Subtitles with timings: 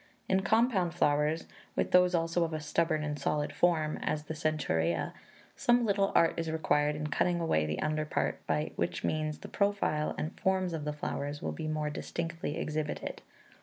[0.27, 1.45] In compound flowers,
[1.75, 5.13] with those also of a stubborn and solid form, as the Centaurea,
[5.55, 9.47] some little art is required in cutting away the under part, by which means the
[9.47, 13.21] profile and forms of the flowers will be more distinctly exhibited.